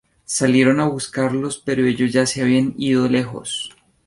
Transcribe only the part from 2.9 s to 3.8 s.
lejos.